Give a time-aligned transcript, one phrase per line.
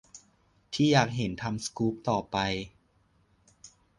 [0.73, 2.37] ที่อยากเห็นทำสกู๊ปต่อไป